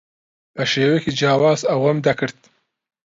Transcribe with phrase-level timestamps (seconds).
[0.55, 2.37] بە شێوەیەکی جیاواز ئەوەم دەکرد.